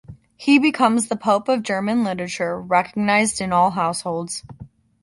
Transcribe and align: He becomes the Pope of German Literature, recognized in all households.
He 0.35 0.57
becomes 0.57 1.09
the 1.09 1.15
Pope 1.15 1.47
of 1.47 1.61
German 1.61 2.03
Literature, 2.03 2.59
recognized 2.59 3.39
in 3.39 3.53
all 3.53 3.69
households. 3.69 4.41